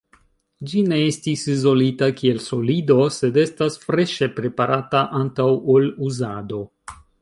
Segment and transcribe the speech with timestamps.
[0.69, 6.69] Ĝi ne estis izolita kiel solido, sed estas freŝe preparata antaŭ ol uzado.